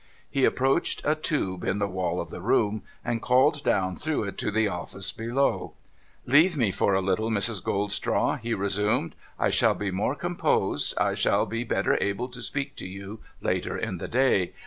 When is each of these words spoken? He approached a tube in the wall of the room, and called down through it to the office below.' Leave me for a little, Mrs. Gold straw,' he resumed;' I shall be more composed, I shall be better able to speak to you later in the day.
He 0.31 0.45
approached 0.45 1.03
a 1.05 1.13
tube 1.13 1.63
in 1.63 1.77
the 1.77 1.87
wall 1.87 2.19
of 2.19 2.31
the 2.31 2.41
room, 2.41 2.81
and 3.05 3.21
called 3.21 3.63
down 3.63 3.95
through 3.95 4.23
it 4.23 4.37
to 4.39 4.49
the 4.49 4.67
office 4.67 5.11
below.' 5.11 5.73
Leave 6.25 6.57
me 6.57 6.71
for 6.71 6.95
a 6.95 7.01
little, 7.01 7.29
Mrs. 7.29 7.63
Gold 7.63 7.91
straw,' 7.91 8.37
he 8.37 8.55
resumed;' 8.55 9.13
I 9.39 9.51
shall 9.51 9.75
be 9.75 9.91
more 9.91 10.15
composed, 10.15 10.97
I 10.97 11.13
shall 11.13 11.45
be 11.45 11.63
better 11.63 11.99
able 12.01 12.29
to 12.29 12.41
speak 12.41 12.75
to 12.77 12.87
you 12.87 13.19
later 13.43 13.77
in 13.77 13.99
the 13.99 14.07
day. 14.07 14.53